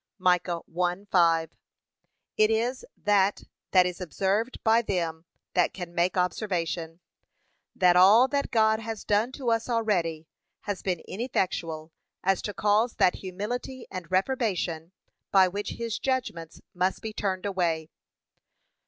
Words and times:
(Micah 0.17 0.61
1:5) 0.67 1.49
It 2.35 2.49
is 2.49 2.83
that 2.97 3.43
that 3.69 3.85
is 3.85 4.01
observed 4.01 4.57
by 4.63 4.81
them 4.81 5.25
that 5.53 5.75
can 5.75 5.93
make 5.93 6.17
observation, 6.17 6.99
that 7.75 7.95
all 7.95 8.27
that 8.27 8.49
God 8.49 8.79
has 8.79 9.03
done 9.03 9.31
to 9.33 9.51
us 9.51 9.69
already 9.69 10.25
has 10.61 10.81
been 10.81 11.03
ineffectual 11.07 11.91
as 12.23 12.41
to 12.41 12.51
cause 12.55 12.95
that 12.95 13.17
humility 13.17 13.85
and 13.91 14.09
reformation, 14.09 14.91
by 15.31 15.47
which 15.47 15.73
his 15.73 15.99
judgments 15.99 16.61
must 16.73 17.03
be 17.03 17.13
turned 17.13 17.45
away. 17.45 17.91